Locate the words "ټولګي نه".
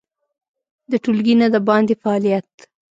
1.03-1.47